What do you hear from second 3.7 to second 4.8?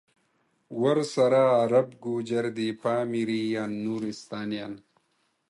نورستانیان